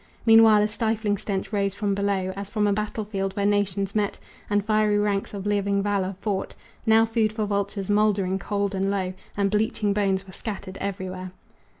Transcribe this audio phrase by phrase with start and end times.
[0.25, 4.17] Meanwhile a stifling stench rose from below As from a battle field where nations met
[4.49, 6.55] And fiery ranks of living valor fought,
[6.87, 11.33] Now food for vultures, moldering cold and low And bleaching bones were scattered everywhere.